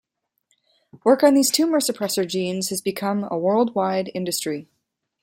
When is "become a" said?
2.81-3.37